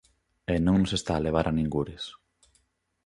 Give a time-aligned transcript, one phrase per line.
[0.53, 2.03] E non nos está a levar a ningures.